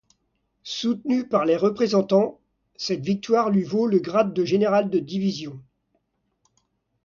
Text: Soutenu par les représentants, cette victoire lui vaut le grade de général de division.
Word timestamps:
Soutenu 0.63 1.27
par 1.27 1.45
les 1.45 1.55
représentants, 1.55 2.39
cette 2.75 3.03
victoire 3.05 3.51
lui 3.51 3.61
vaut 3.63 3.85
le 3.85 3.99
grade 3.99 4.33
de 4.33 4.43
général 4.43 4.89
de 4.89 4.97
division. 4.97 5.61